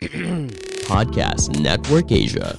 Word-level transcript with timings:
Podcast 0.88 1.52
Network 1.60 2.08
Asia. 2.08 2.56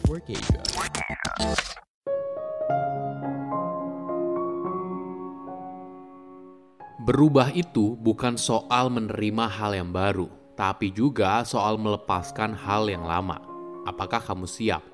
Berubah 7.01 7.49
itu 7.57 7.97
bukan 7.97 8.37
soal 8.37 8.93
menerima 8.93 9.49
hal 9.49 9.73
yang 9.73 9.89
baru, 9.89 10.29
tapi 10.53 10.93
juga 10.93 11.41
soal 11.41 11.81
melepaskan 11.81 12.53
hal 12.53 12.85
yang 12.85 13.09
lama. 13.09 13.41
Apakah 13.89 14.21
kamu 14.21 14.45
siap? 14.45 14.85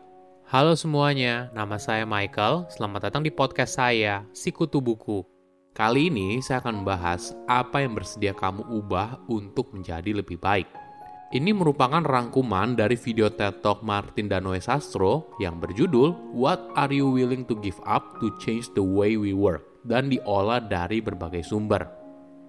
Halo 0.48 0.80
semuanya, 0.80 1.52
nama 1.52 1.76
saya 1.76 2.08
Michael. 2.08 2.72
Selamat 2.72 3.12
datang 3.12 3.28
di 3.28 3.32
podcast 3.36 3.76
saya, 3.76 4.24
Sikutu 4.32 4.80
Buku. 4.80 5.20
Kali 5.76 6.08
ini 6.08 6.40
saya 6.40 6.64
akan 6.64 6.80
membahas 6.80 7.36
apa 7.44 7.84
yang 7.84 7.92
bersedia 7.92 8.32
kamu 8.32 8.64
ubah 8.72 9.20
untuk 9.28 9.76
menjadi 9.76 10.16
lebih 10.16 10.40
baik. 10.40 10.87
Ini 11.28 11.52
merupakan 11.52 12.00
rangkuman 12.00 12.80
dari 12.80 12.96
video 12.96 13.28
TED 13.28 13.60
Talk 13.60 13.84
Martin 13.84 14.32
Danoe 14.32 14.64
Sastro 14.64 15.36
yang 15.44 15.60
berjudul 15.60 16.32
What 16.32 16.72
Are 16.80 16.88
You 16.88 17.12
Willing 17.12 17.44
to 17.52 17.60
Give 17.60 17.76
Up 17.84 18.16
to 18.24 18.32
Change 18.40 18.72
the 18.80 18.86
Way 18.88 19.20
We 19.20 19.36
Work 19.36 19.84
dan 19.84 20.08
diolah 20.08 20.64
dari 20.64 21.04
berbagai 21.04 21.44
sumber. 21.44 21.84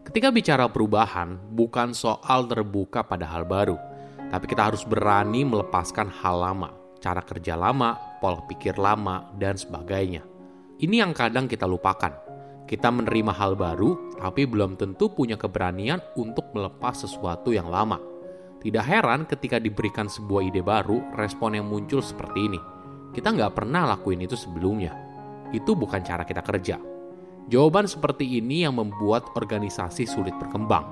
Ketika 0.06 0.30
bicara 0.30 0.70
perubahan, 0.70 1.42
bukan 1.58 1.90
soal 1.90 2.46
terbuka 2.46 3.02
pada 3.02 3.26
hal 3.26 3.50
baru, 3.50 3.74
tapi 4.30 4.46
kita 4.46 4.70
harus 4.70 4.86
berani 4.86 5.42
melepaskan 5.42 6.06
hal 6.22 6.38
lama, 6.38 6.70
cara 7.02 7.18
kerja 7.26 7.58
lama, 7.58 7.98
pola 8.22 8.46
pikir 8.46 8.78
lama, 8.78 9.26
dan 9.42 9.58
sebagainya. 9.58 10.22
Ini 10.78 11.02
yang 11.02 11.18
kadang 11.18 11.50
kita 11.50 11.66
lupakan. 11.66 12.14
Kita 12.70 12.94
menerima 12.94 13.34
hal 13.34 13.58
baru, 13.58 14.14
tapi 14.22 14.46
belum 14.46 14.78
tentu 14.78 15.10
punya 15.10 15.34
keberanian 15.34 15.98
untuk 16.14 16.54
melepas 16.54 16.94
sesuatu 16.94 17.50
yang 17.50 17.66
lama 17.66 18.17
tidak 18.58 18.84
heran 18.90 19.22
ketika 19.22 19.62
diberikan 19.62 20.10
sebuah 20.10 20.50
ide 20.50 20.66
baru, 20.66 20.98
respon 21.14 21.54
yang 21.54 21.70
muncul 21.70 22.02
seperti 22.02 22.50
ini. 22.50 22.60
Kita 23.14 23.30
nggak 23.30 23.54
pernah 23.54 23.86
lakuin 23.94 24.26
itu 24.26 24.34
sebelumnya. 24.34 24.92
Itu 25.54 25.78
bukan 25.78 26.02
cara 26.02 26.26
kita 26.26 26.42
kerja. 26.42 26.76
Jawaban 27.48 27.86
seperti 27.86 28.42
ini 28.42 28.66
yang 28.66 28.76
membuat 28.76 29.32
organisasi 29.38 30.04
sulit 30.04 30.34
berkembang. 30.36 30.84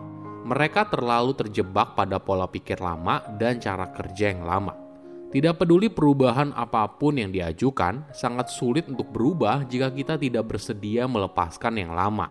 Mereka 0.46 0.88
terlalu 0.94 1.34
terjebak 1.34 1.98
pada 1.98 2.22
pola 2.22 2.46
pikir 2.46 2.78
lama 2.78 3.18
dan 3.34 3.58
cara 3.58 3.90
kerja 3.90 4.30
yang 4.30 4.46
lama. 4.46 4.72
Tidak 5.26 5.58
peduli 5.58 5.90
perubahan 5.90 6.54
apa 6.54 6.86
pun 6.86 7.18
yang 7.18 7.34
diajukan, 7.34 8.08
sangat 8.14 8.46
sulit 8.46 8.86
untuk 8.86 9.10
berubah 9.10 9.66
jika 9.66 9.90
kita 9.90 10.14
tidak 10.14 10.46
bersedia 10.54 11.04
melepaskan 11.10 11.82
yang 11.82 11.92
lama. 11.92 12.30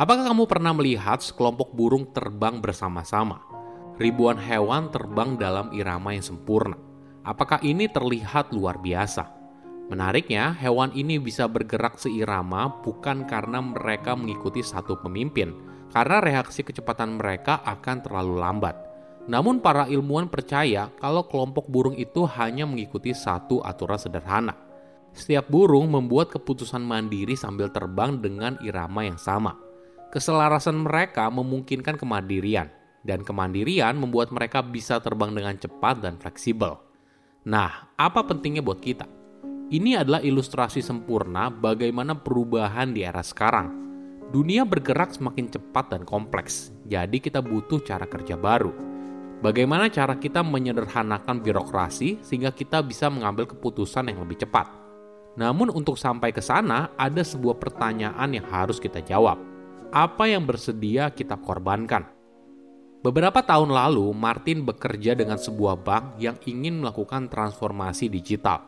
Apakah 0.00 0.32
kamu 0.32 0.48
pernah 0.48 0.72
melihat 0.72 1.20
sekelompok 1.20 1.76
burung 1.76 2.08
terbang 2.08 2.56
bersama-sama? 2.56 3.44
Ribuan 4.00 4.40
hewan 4.40 4.88
terbang 4.88 5.36
dalam 5.36 5.76
irama 5.76 6.16
yang 6.16 6.24
sempurna. 6.24 6.72
Apakah 7.20 7.60
ini 7.60 7.84
terlihat 7.84 8.48
luar 8.56 8.80
biasa? 8.80 9.28
Menariknya, 9.92 10.56
hewan 10.56 10.88
ini 10.96 11.20
bisa 11.20 11.44
bergerak 11.44 12.00
seirama 12.00 12.80
bukan 12.80 13.28
karena 13.28 13.60
mereka 13.60 14.16
mengikuti 14.16 14.64
satu 14.64 14.96
pemimpin, 15.04 15.52
karena 15.92 16.24
reaksi 16.24 16.64
kecepatan 16.64 17.20
mereka 17.20 17.60
akan 17.68 18.00
terlalu 18.00 18.40
lambat. 18.40 18.80
Namun 19.28 19.60
para 19.60 19.84
ilmuwan 19.84 20.32
percaya 20.32 20.88
kalau 20.96 21.28
kelompok 21.28 21.68
burung 21.68 22.00
itu 22.00 22.24
hanya 22.40 22.64
mengikuti 22.64 23.12
satu 23.12 23.60
aturan 23.60 24.00
sederhana. 24.00 24.56
Setiap 25.12 25.52
burung 25.52 25.92
membuat 25.92 26.32
keputusan 26.32 26.80
mandiri 26.80 27.36
sambil 27.36 27.68
terbang 27.68 28.16
dengan 28.16 28.56
irama 28.64 29.04
yang 29.04 29.20
sama. 29.20 29.68
Keselarasan 30.10 30.74
mereka 30.74 31.30
memungkinkan 31.30 31.94
kemandirian, 31.94 32.66
dan 33.06 33.22
kemandirian 33.22 33.94
membuat 33.94 34.34
mereka 34.34 34.58
bisa 34.58 34.98
terbang 34.98 35.30
dengan 35.30 35.54
cepat 35.54 36.02
dan 36.02 36.18
fleksibel. 36.18 36.82
Nah, 37.46 37.94
apa 37.94 38.26
pentingnya 38.26 38.58
buat 38.58 38.82
kita? 38.82 39.06
Ini 39.70 40.02
adalah 40.02 40.18
ilustrasi 40.18 40.82
sempurna 40.82 41.46
bagaimana 41.46 42.18
perubahan 42.18 42.90
di 42.90 43.06
era 43.06 43.22
sekarang. 43.22 43.70
Dunia 44.34 44.66
bergerak 44.66 45.14
semakin 45.14 45.46
cepat 45.46 45.94
dan 45.94 46.02
kompleks, 46.02 46.74
jadi 46.90 47.22
kita 47.22 47.38
butuh 47.38 47.78
cara 47.86 48.10
kerja 48.10 48.34
baru. 48.34 48.74
Bagaimana 49.46 49.94
cara 49.94 50.18
kita 50.18 50.42
menyederhanakan 50.42 51.38
birokrasi 51.38 52.18
sehingga 52.18 52.50
kita 52.50 52.82
bisa 52.82 53.06
mengambil 53.06 53.46
keputusan 53.46 54.10
yang 54.10 54.26
lebih 54.26 54.42
cepat? 54.42 54.74
Namun, 55.38 55.70
untuk 55.70 55.94
sampai 55.94 56.34
ke 56.34 56.42
sana, 56.42 56.90
ada 56.98 57.22
sebuah 57.22 57.62
pertanyaan 57.62 58.34
yang 58.34 58.50
harus 58.50 58.82
kita 58.82 58.98
jawab 59.06 59.49
apa 59.90 60.30
yang 60.30 60.46
bersedia 60.46 61.10
kita 61.10 61.34
korbankan. 61.38 62.06
Beberapa 63.00 63.42
tahun 63.42 63.72
lalu, 63.74 64.12
Martin 64.12 64.62
bekerja 64.62 65.18
dengan 65.18 65.40
sebuah 65.40 65.82
bank 65.82 66.04
yang 66.20 66.36
ingin 66.46 66.84
melakukan 66.84 67.26
transformasi 67.32 68.12
digital. 68.12 68.60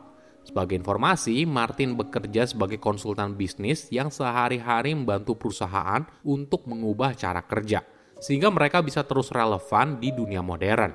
Sebagai 0.42 0.74
informasi, 0.74 1.46
Martin 1.46 1.94
bekerja 1.94 2.50
sebagai 2.50 2.82
konsultan 2.82 3.38
bisnis 3.38 3.86
yang 3.94 4.10
sehari-hari 4.10 4.90
membantu 4.96 5.38
perusahaan 5.38 6.02
untuk 6.26 6.66
mengubah 6.66 7.14
cara 7.14 7.44
kerja, 7.46 7.86
sehingga 8.18 8.50
mereka 8.50 8.82
bisa 8.82 9.06
terus 9.06 9.30
relevan 9.30 10.02
di 10.02 10.10
dunia 10.10 10.42
modern. 10.42 10.90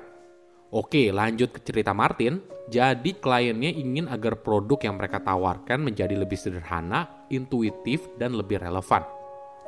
Oke, 0.68 1.08
lanjut 1.08 1.48
ke 1.56 1.64
cerita 1.64 1.96
Martin. 1.96 2.44
Jadi 2.68 3.16
kliennya 3.16 3.72
ingin 3.72 4.04
agar 4.12 4.44
produk 4.44 4.76
yang 4.84 5.00
mereka 5.00 5.24
tawarkan 5.24 5.80
menjadi 5.80 6.12
lebih 6.12 6.36
sederhana, 6.36 7.24
intuitif, 7.32 8.04
dan 8.20 8.36
lebih 8.36 8.60
relevan. 8.60 9.17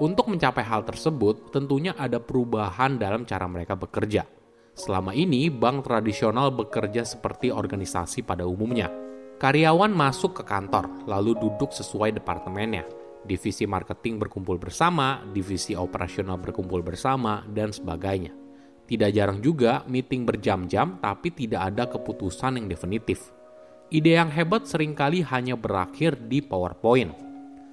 Untuk 0.00 0.32
mencapai 0.32 0.64
hal 0.64 0.80
tersebut, 0.88 1.52
tentunya 1.52 1.92
ada 1.92 2.16
perubahan 2.16 2.96
dalam 2.96 3.28
cara 3.28 3.44
mereka 3.44 3.76
bekerja. 3.76 4.24
Selama 4.72 5.12
ini, 5.12 5.52
bank 5.52 5.84
tradisional 5.84 6.48
bekerja 6.48 7.04
seperti 7.04 7.52
organisasi 7.52 8.24
pada 8.24 8.48
umumnya. 8.48 8.88
Karyawan 9.36 9.92
masuk 9.92 10.40
ke 10.40 10.44
kantor, 10.48 11.04
lalu 11.04 11.36
duduk 11.36 11.76
sesuai 11.76 12.16
departemennya. 12.16 12.88
Divisi 13.28 13.68
marketing 13.68 14.16
berkumpul 14.16 14.56
bersama, 14.56 15.20
divisi 15.36 15.76
operasional 15.76 16.40
berkumpul 16.40 16.80
bersama, 16.80 17.44
dan 17.52 17.68
sebagainya. 17.68 18.32
Tidak 18.88 19.12
jarang 19.12 19.44
juga 19.44 19.84
meeting 19.84 20.24
berjam-jam, 20.24 20.96
tapi 20.96 21.28
tidak 21.28 21.76
ada 21.76 21.84
keputusan 21.92 22.56
yang 22.56 22.72
definitif. 22.72 23.36
Ide 23.92 24.16
yang 24.16 24.32
hebat 24.32 24.64
sering 24.64 24.96
kali 24.96 25.20
hanya 25.20 25.60
berakhir 25.60 26.16
di 26.24 26.40
PowerPoint 26.40 27.29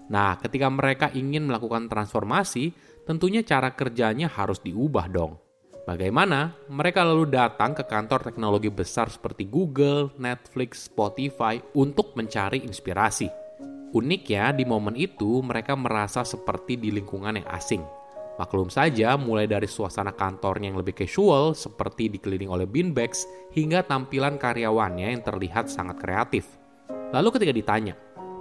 Nah, 0.07 0.39
ketika 0.39 0.71
mereka 0.71 1.11
ingin 1.11 1.51
melakukan 1.51 1.91
transformasi, 1.91 2.71
tentunya 3.03 3.43
cara 3.43 3.75
kerjanya 3.75 4.31
harus 4.31 4.63
diubah 4.63 5.11
dong. 5.11 5.35
Bagaimana? 5.87 6.51
Mereka 6.67 6.99
lalu 6.99 7.31
datang 7.31 7.71
ke 7.71 7.87
kantor 7.87 8.27
teknologi 8.27 8.67
besar 8.67 9.07
seperti 9.07 9.47
Google, 9.47 10.11
Netflix, 10.19 10.91
Spotify 10.91 11.59
untuk 11.79 12.11
mencari 12.19 12.59
inspirasi. 12.63 13.31
Uniknya, 13.95 14.51
di 14.51 14.67
momen 14.67 14.99
itu 14.99 15.39
mereka 15.39 15.79
merasa 15.79 16.27
seperti 16.27 16.75
di 16.75 16.91
lingkungan 16.91 17.39
yang 17.39 17.47
asing. 17.55 17.79
Maklum 18.35 18.67
saja, 18.67 19.15
mulai 19.15 19.47
dari 19.47 19.65
suasana 19.65 20.11
kantornya 20.11 20.69
yang 20.69 20.77
lebih 20.77 20.93
casual, 20.93 21.55
seperti 21.55 22.11
dikelilingi 22.11 22.51
oleh 22.51 22.67
beanbags, 22.67 23.23
hingga 23.55 23.87
tampilan 23.87 24.35
karyawannya 24.35 25.07
yang 25.15 25.23
terlihat 25.23 25.71
sangat 25.71 25.97
kreatif. 26.03 26.45
Lalu 27.15 27.33
ketika 27.39 27.53
ditanya, 27.55 27.95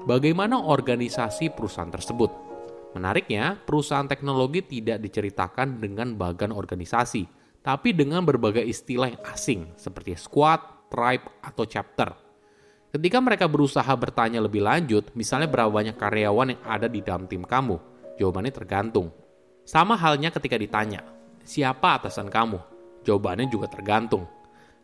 bagaimana 0.07 0.63
organisasi 0.63 1.53
perusahaan 1.53 1.91
tersebut. 1.91 2.31
Menariknya, 2.95 3.61
perusahaan 3.61 4.09
teknologi 4.09 4.65
tidak 4.65 5.03
diceritakan 5.05 5.83
dengan 5.83 6.17
bagan 6.17 6.55
organisasi, 6.55 7.29
tapi 7.61 7.93
dengan 7.93 8.25
berbagai 8.25 8.65
istilah 8.65 9.13
yang 9.13 9.23
asing 9.29 9.61
seperti 9.77 10.17
squad, 10.17 10.89
tribe, 10.89 11.27
atau 11.45 11.69
chapter. 11.69 12.15
Ketika 12.95 13.21
mereka 13.21 13.45
berusaha 13.51 13.93
bertanya 13.93 14.41
lebih 14.41 14.65
lanjut, 14.65 15.13
misalnya 15.13 15.51
berapa 15.51 15.69
banyak 15.69 16.01
karyawan 16.01 16.57
yang 16.57 16.63
ada 16.65 16.89
di 16.89 17.05
dalam 17.05 17.29
tim 17.29 17.45
kamu, 17.45 17.77
jawabannya 18.17 18.55
tergantung. 18.55 19.13
Sama 19.69 19.99
halnya 19.99 20.33
ketika 20.33 20.57
ditanya, 20.57 21.05
siapa 21.45 22.01
atasan 22.01 22.33
kamu? 22.33 22.57
Jawabannya 23.05 23.53
juga 23.53 23.69
tergantung. 23.69 24.25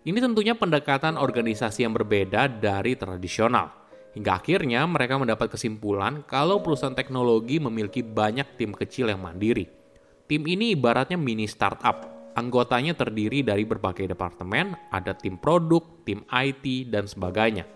Ini 0.03 0.19
tentunya 0.19 0.53
pendekatan 0.53 1.17
organisasi 1.17 1.87
yang 1.87 1.95
berbeda 1.95 2.51
dari 2.51 2.99
tradisional 2.99 3.82
Hingga 4.13 4.45
akhirnya 4.45 4.85
mereka 4.85 5.17
mendapat 5.17 5.57
kesimpulan 5.57 6.21
kalau 6.29 6.61
perusahaan 6.61 6.93
teknologi 6.93 7.57
memiliki 7.57 8.05
banyak 8.05 8.61
tim 8.61 8.77
kecil 8.77 9.09
yang 9.09 9.25
mandiri. 9.25 9.65
Tim 10.29 10.45
ini 10.45 10.77
ibaratnya 10.77 11.17
mini 11.17 11.49
startup. 11.49 12.13
Anggotanya 12.33 12.97
terdiri 12.97 13.45
dari 13.45 13.69
berbagai 13.69 14.09
departemen, 14.09 14.73
ada 14.89 15.13
tim 15.13 15.37
produk, 15.37 15.85
tim 16.05 16.25
IT, 16.33 16.89
dan 16.89 17.05
sebagainya. 17.05 17.69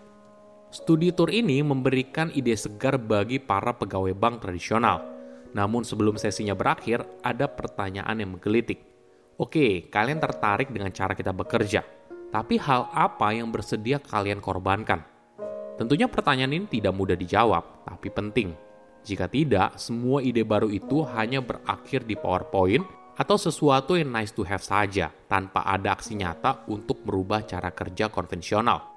Studi 0.72 1.12
tour 1.12 1.28
ini 1.28 1.60
memberikan 1.60 2.32
ide 2.32 2.56
segar 2.56 2.96
bagi 2.96 3.36
para 3.40 3.76
pegawai 3.76 4.12
bank 4.16 4.44
tradisional. 4.44 5.04
Namun 5.52 5.84
sebelum 5.84 6.20
sesinya 6.20 6.52
berakhir, 6.52 7.04
ada 7.24 7.48
pertanyaan 7.48 8.16
yang 8.20 8.36
menggelitik. 8.36 8.80
Oke, 9.36 9.88
kalian 9.92 10.20
tertarik 10.20 10.72
dengan 10.72 10.92
cara 10.92 11.12
kita 11.12 11.32
bekerja, 11.32 11.84
tapi 12.32 12.56
hal 12.56 12.88
apa 12.92 13.36
yang 13.36 13.52
bersedia 13.52 14.00
kalian 14.00 14.40
korbankan? 14.40 15.15
Tentunya 15.76 16.08
pertanyaan 16.08 16.56
ini 16.56 16.67
tidak 16.73 16.96
mudah 16.96 17.12
dijawab, 17.12 17.84
tapi 17.84 18.08
penting. 18.08 18.56
Jika 19.05 19.28
tidak, 19.28 19.76
semua 19.76 20.25
ide 20.25 20.40
baru 20.40 20.73
itu 20.73 21.05
hanya 21.12 21.44
berakhir 21.44 22.08
di 22.08 22.17
PowerPoint 22.17 22.82
atau 23.12 23.37
sesuatu 23.37 23.93
yang 23.93 24.08
nice 24.08 24.32
to 24.32 24.40
have 24.40 24.64
saja, 24.64 25.12
tanpa 25.28 25.69
ada 25.69 25.93
aksi 25.93 26.17
nyata 26.17 26.64
untuk 26.73 27.05
merubah 27.05 27.44
cara 27.44 27.69
kerja 27.76 28.08
konvensional. 28.08 28.96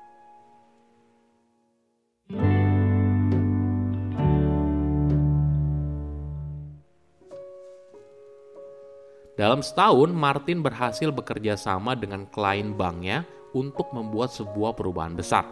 Dalam 9.35 9.63
setahun, 9.63 10.11
Martin 10.11 10.63
berhasil 10.63 11.11
bekerja 11.11 11.55
sama 11.59 11.95
dengan 11.95 12.27
klien 12.27 12.75
banknya 12.75 13.23
untuk 13.55 13.91
membuat 13.91 14.31
sebuah 14.35 14.75
perubahan 14.75 15.15
besar. 15.15 15.47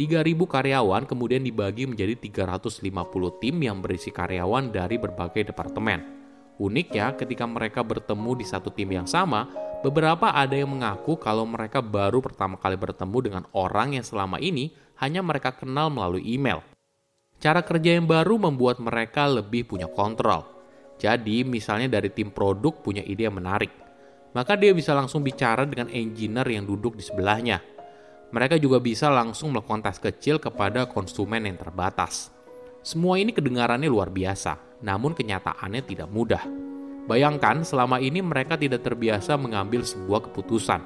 3.000 0.00 0.32
karyawan 0.48 1.04
kemudian 1.04 1.44
dibagi 1.44 1.84
menjadi 1.84 2.16
350 2.16 2.88
tim 3.36 3.56
yang 3.60 3.84
berisi 3.84 4.08
karyawan 4.08 4.72
dari 4.72 4.96
berbagai 4.96 5.52
departemen. 5.52 6.00
Uniknya, 6.56 7.12
ketika 7.20 7.44
mereka 7.44 7.84
bertemu 7.84 8.40
di 8.40 8.48
satu 8.48 8.72
tim 8.72 8.88
yang 8.96 9.04
sama, 9.04 9.44
beberapa 9.84 10.32
ada 10.32 10.56
yang 10.56 10.72
mengaku 10.72 11.20
kalau 11.20 11.44
mereka 11.44 11.84
baru 11.84 12.24
pertama 12.24 12.56
kali 12.56 12.80
bertemu 12.80 13.18
dengan 13.20 13.44
orang 13.52 14.00
yang 14.00 14.04
selama 14.08 14.40
ini 14.40 14.72
hanya 15.04 15.20
mereka 15.20 15.52
kenal 15.52 15.92
melalui 15.92 16.24
email. 16.24 16.64
Cara 17.36 17.60
kerja 17.60 18.00
yang 18.00 18.08
baru 18.08 18.40
membuat 18.40 18.80
mereka 18.80 19.28
lebih 19.28 19.68
punya 19.68 19.84
kontrol 19.84 20.60
jadi, 21.00 21.48
misalnya 21.48 21.96
dari 21.96 22.12
tim 22.12 22.28
produk 22.28 22.76
punya 22.76 23.00
ide 23.00 23.24
yang 23.24 23.40
menarik, 23.40 23.72
maka 24.36 24.52
dia 24.52 24.76
bisa 24.76 24.92
langsung 24.92 25.24
bicara 25.24 25.64
dengan 25.64 25.88
engineer 25.88 26.44
yang 26.44 26.68
duduk 26.68 26.92
di 26.92 27.00
sebelahnya. 27.00 27.64
Mereka 28.30 28.62
juga 28.62 28.78
bisa 28.78 29.10
langsung 29.10 29.50
melakukan 29.50 29.82
tes 29.82 29.98
kecil 29.98 30.38
kepada 30.38 30.86
konsumen 30.86 31.46
yang 31.46 31.58
terbatas. 31.58 32.30
Semua 32.80 33.18
ini 33.18 33.34
kedengarannya 33.34 33.90
luar 33.90 34.08
biasa, 34.08 34.80
namun 34.80 35.12
kenyataannya 35.12 35.82
tidak 35.84 36.08
mudah. 36.08 36.42
Bayangkan 37.10 37.66
selama 37.66 37.98
ini 37.98 38.22
mereka 38.22 38.54
tidak 38.54 38.86
terbiasa 38.86 39.34
mengambil 39.34 39.82
sebuah 39.82 40.30
keputusan. 40.30 40.80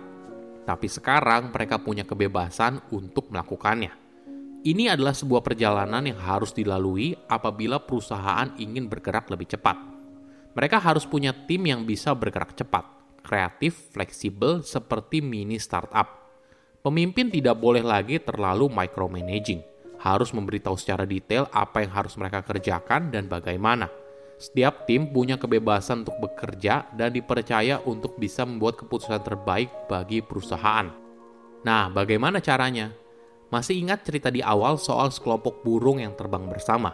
Tapi 0.64 0.88
sekarang 0.88 1.52
mereka 1.52 1.76
punya 1.76 2.08
kebebasan 2.08 2.80
untuk 2.88 3.28
melakukannya. 3.28 3.92
Ini 4.64 4.96
adalah 4.96 5.12
sebuah 5.12 5.44
perjalanan 5.44 6.08
yang 6.08 6.16
harus 6.16 6.56
dilalui 6.56 7.12
apabila 7.28 7.84
perusahaan 7.84 8.48
ingin 8.56 8.88
bergerak 8.88 9.28
lebih 9.28 9.52
cepat 9.52 9.94
mereka 10.54 10.78
harus 10.78 11.02
punya 11.02 11.34
tim 11.34 11.66
yang 11.66 11.82
bisa 11.82 12.14
bergerak 12.14 12.54
cepat, 12.54 12.86
kreatif, 13.26 13.90
fleksibel, 13.90 14.62
seperti 14.62 15.18
mini 15.18 15.58
startup. 15.58 16.23
Pemimpin 16.84 17.32
tidak 17.32 17.56
boleh 17.64 17.80
lagi 17.80 18.20
terlalu 18.20 18.68
micromanaging, 18.68 19.64
harus 20.04 20.36
memberitahu 20.36 20.76
secara 20.76 21.08
detail 21.08 21.48
apa 21.48 21.80
yang 21.80 21.88
harus 21.96 22.12
mereka 22.20 22.44
kerjakan 22.44 23.08
dan 23.08 23.24
bagaimana. 23.24 23.88
Setiap 24.36 24.84
tim 24.84 25.08
punya 25.08 25.40
kebebasan 25.40 26.04
untuk 26.04 26.20
bekerja 26.20 26.84
dan 26.92 27.08
dipercaya 27.08 27.80
untuk 27.88 28.20
bisa 28.20 28.44
membuat 28.44 28.76
keputusan 28.76 29.16
terbaik 29.24 29.72
bagi 29.88 30.20
perusahaan. 30.20 30.92
Nah, 31.64 31.88
bagaimana 31.88 32.44
caranya? 32.44 32.92
Masih 33.48 33.80
ingat 33.80 34.04
cerita 34.04 34.28
di 34.28 34.44
awal 34.44 34.76
soal 34.76 35.08
sekelompok 35.08 35.64
burung 35.64 36.04
yang 36.04 36.12
terbang 36.12 36.44
bersama? 36.44 36.92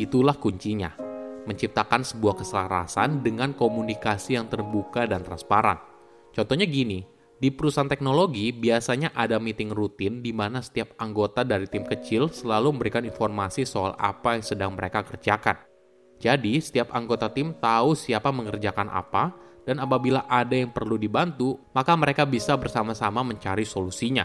Itulah 0.00 0.40
kuncinya 0.40 0.96
menciptakan 1.44 2.08
sebuah 2.08 2.40
keselarasan 2.40 3.20
dengan 3.20 3.52
komunikasi 3.52 4.40
yang 4.40 4.48
terbuka 4.48 5.04
dan 5.04 5.20
transparan. 5.20 5.76
Contohnya 6.34 6.64
gini, 6.64 7.04
di 7.36 7.52
perusahaan 7.52 7.88
teknologi 7.88 8.48
biasanya 8.48 9.12
ada 9.12 9.36
meeting 9.36 9.68
rutin 9.68 10.24
di 10.24 10.32
mana 10.32 10.64
setiap 10.64 10.96
anggota 10.96 11.44
dari 11.44 11.68
tim 11.68 11.84
kecil 11.84 12.32
selalu 12.32 12.72
memberikan 12.72 13.04
informasi 13.04 13.68
soal 13.68 13.92
apa 14.00 14.40
yang 14.40 14.44
sedang 14.44 14.72
mereka 14.72 15.04
kerjakan. 15.04 15.60
Jadi, 16.16 16.56
setiap 16.64 16.96
anggota 16.96 17.28
tim 17.28 17.52
tahu 17.60 17.92
siapa 17.92 18.32
mengerjakan 18.32 18.88
apa, 18.88 19.36
dan 19.68 19.82
apabila 19.84 20.24
ada 20.24 20.56
yang 20.56 20.72
perlu 20.72 20.96
dibantu, 20.96 21.60
maka 21.76 21.92
mereka 21.92 22.24
bisa 22.24 22.56
bersama-sama 22.56 23.20
mencari 23.20 23.68
solusinya. 23.68 24.24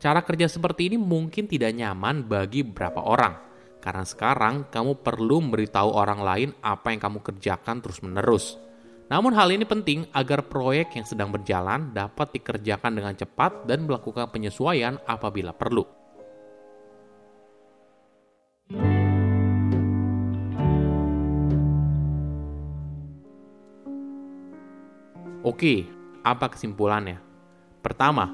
Cara 0.00 0.24
kerja 0.24 0.48
seperti 0.48 0.88
ini 0.88 0.96
mungkin 0.96 1.44
tidak 1.44 1.76
nyaman 1.76 2.24
bagi 2.24 2.64
beberapa 2.64 3.04
orang, 3.04 3.36
karena 3.84 4.04
sekarang 4.08 4.72
kamu 4.72 5.04
perlu 5.04 5.44
memberitahu 5.44 5.92
orang 5.92 6.24
lain 6.24 6.50
apa 6.64 6.88
yang 6.88 7.04
kamu 7.04 7.20
kerjakan 7.20 7.84
terus-menerus. 7.84 8.69
Namun 9.10 9.34
hal 9.34 9.50
ini 9.50 9.66
penting 9.66 10.06
agar 10.14 10.46
proyek 10.46 10.94
yang 10.94 11.02
sedang 11.02 11.34
berjalan 11.34 11.90
dapat 11.90 12.30
dikerjakan 12.30 12.94
dengan 12.94 13.14
cepat 13.18 13.66
dan 13.66 13.82
melakukan 13.82 14.30
penyesuaian 14.30 15.02
apabila 15.02 15.50
perlu. 15.50 15.82
Oke, 25.42 25.90
apa 26.22 26.46
kesimpulannya? 26.54 27.18
Pertama, 27.82 28.30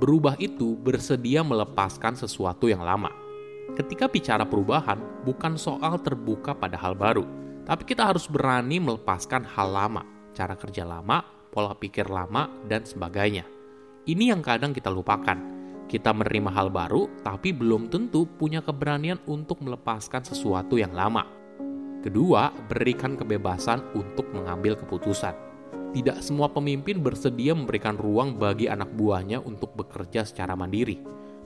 berubah 0.00 0.40
itu 0.40 0.72
bersedia 0.80 1.44
melepaskan 1.44 2.16
sesuatu 2.16 2.64
yang 2.64 2.80
lama. 2.80 3.12
Ketika 3.76 4.08
bicara 4.08 4.48
perubahan, 4.48 4.96
bukan 5.28 5.60
soal 5.60 6.00
terbuka 6.00 6.56
pada 6.56 6.80
hal 6.80 6.96
baru, 6.96 7.26
tapi 7.68 7.84
kita 7.84 8.06
harus 8.06 8.30
berani 8.30 8.78
melepaskan 8.78 9.42
hal 9.42 9.68
lama, 9.68 10.13
cara 10.34 10.58
kerja 10.58 10.82
lama, 10.82 11.22
pola 11.54 11.72
pikir 11.78 12.10
lama, 12.10 12.50
dan 12.66 12.82
sebagainya. 12.82 13.46
Ini 14.04 14.34
yang 14.36 14.42
kadang 14.42 14.74
kita 14.74 14.92
lupakan. 14.92 15.54
Kita 15.88 16.10
menerima 16.12 16.50
hal 16.52 16.68
baru, 16.68 17.08
tapi 17.22 17.54
belum 17.54 17.88
tentu 17.88 18.26
punya 18.26 18.60
keberanian 18.60 19.22
untuk 19.24 19.62
melepaskan 19.62 20.26
sesuatu 20.26 20.76
yang 20.76 20.92
lama. 20.92 21.24
Kedua, 22.04 22.52
berikan 22.68 23.16
kebebasan 23.16 23.96
untuk 23.96 24.28
mengambil 24.34 24.76
keputusan. 24.76 25.32
Tidak 25.94 26.20
semua 26.20 26.50
pemimpin 26.50 27.00
bersedia 27.00 27.54
memberikan 27.56 27.94
ruang 27.96 28.36
bagi 28.36 28.68
anak 28.68 28.92
buahnya 28.92 29.40
untuk 29.40 29.72
bekerja 29.72 30.26
secara 30.26 30.52
mandiri. 30.52 31.00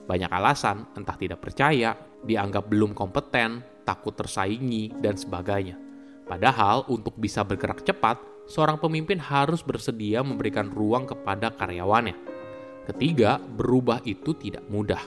Banyak 0.08 0.32
alasan, 0.32 0.88
entah 0.96 1.14
tidak 1.20 1.44
percaya, 1.44 1.94
dianggap 2.24 2.66
belum 2.66 2.96
kompeten, 2.96 3.60
takut 3.84 4.16
tersaingi, 4.16 4.98
dan 4.98 5.20
sebagainya. 5.20 5.76
Padahal, 6.24 6.88
untuk 6.88 7.14
bisa 7.20 7.44
bergerak 7.44 7.84
cepat, 7.84 8.16
seorang 8.48 8.80
pemimpin 8.80 9.20
harus 9.20 9.60
bersedia 9.60 10.24
memberikan 10.24 10.72
ruang 10.72 11.04
kepada 11.04 11.52
karyawannya. 11.54 12.16
Ketiga, 12.88 13.36
berubah 13.36 14.00
itu 14.08 14.32
tidak 14.34 14.64
mudah. 14.72 15.00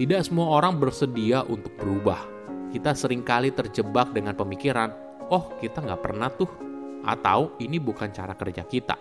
Tidak 0.00 0.20
semua 0.24 0.56
orang 0.56 0.80
bersedia 0.80 1.44
untuk 1.44 1.76
berubah. 1.76 2.24
Kita 2.72 2.96
sering 2.96 3.20
kali 3.20 3.52
terjebak 3.52 4.16
dengan 4.16 4.32
pemikiran, 4.32 4.90
oh 5.28 5.52
kita 5.60 5.84
nggak 5.84 6.00
pernah 6.00 6.32
tuh, 6.32 6.48
atau 7.04 7.52
ini 7.60 7.76
bukan 7.76 8.08
cara 8.08 8.32
kerja 8.32 8.64
kita. 8.64 8.96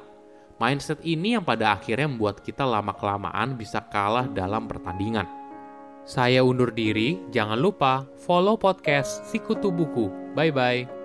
Mindset 0.59 1.00
ini 1.07 1.39
yang 1.39 1.48
pada 1.48 1.79
akhirnya 1.79 2.12
membuat 2.12 2.43
kita 2.43 2.67
lama-kelamaan 2.67 3.55
bisa 3.55 3.79
kalah 3.88 4.27
dalam 4.27 4.67
pertandingan. 4.67 5.24
Saya 6.03 6.43
undur 6.43 6.75
diri, 6.75 7.15
jangan 7.31 7.55
lupa 7.55 8.03
follow 8.19 8.59
podcast 8.59 9.24
Sikutu 9.31 9.71
Buku. 9.71 10.12
Bye-bye. 10.36 10.99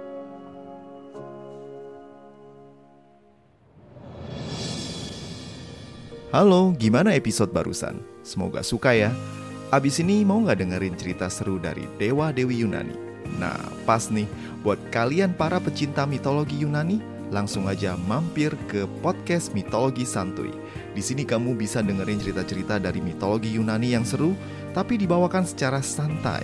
Halo, 6.35 6.75
gimana 6.75 7.15
episode 7.15 7.55
barusan? 7.55 8.03
Semoga 8.27 8.59
suka 8.67 8.91
ya. 8.91 9.15
Abis 9.71 10.03
ini 10.03 10.27
mau 10.27 10.43
nggak 10.43 10.67
dengerin 10.67 10.99
cerita 10.99 11.31
seru 11.31 11.63
dari 11.63 11.87
Dewa 11.95 12.35
Dewi 12.35 12.59
Yunani? 12.67 12.91
Nah, 13.39 13.55
pas 13.87 14.11
nih, 14.11 14.27
buat 14.67 14.83
kalian 14.91 15.39
para 15.39 15.63
pecinta 15.63 16.03
mitologi 16.03 16.59
Yunani, 16.67 16.99
langsung 17.31 17.71
aja 17.71 17.95
mampir 18.11 18.51
ke 18.67 18.83
podcast 18.99 19.55
Mitologi 19.55 20.03
Santuy. 20.03 20.51
Di 20.91 20.99
sini 21.07 21.23
kamu 21.23 21.55
bisa 21.55 21.87
dengerin 21.87 22.19
cerita-cerita 22.19 22.83
dari 22.83 22.99
mitologi 22.99 23.55
Yunani 23.55 23.95
yang 23.95 24.03
seru, 24.03 24.35
tapi 24.75 24.99
dibawakan 24.99 25.47
secara 25.47 25.79
santai, 25.87 26.43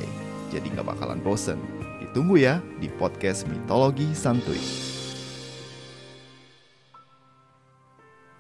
jadi 0.55 0.71
nggak 0.71 0.87
bakalan 0.87 1.19
bosen. 1.19 1.59
Ditunggu 1.99 2.39
ya 2.39 2.63
di 2.79 2.87
podcast 2.95 3.43
Mitologi 3.51 4.07
Santuy. 4.15 4.90